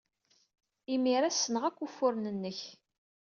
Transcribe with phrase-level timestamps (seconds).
[0.93, 2.59] Imir-a, ssneɣ akk ufuren-nnek!